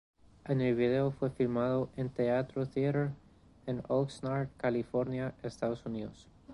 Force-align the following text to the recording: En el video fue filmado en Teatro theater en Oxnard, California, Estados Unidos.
En 0.45 0.61
el 0.61 0.73
video 0.73 1.11
fue 1.11 1.29
filmado 1.29 1.91
en 1.95 2.09
Teatro 2.09 2.65
theater 2.65 3.11
en 3.67 3.83
Oxnard, 3.87 4.49
California, 4.57 5.35
Estados 5.43 5.85
Unidos. 5.85 6.27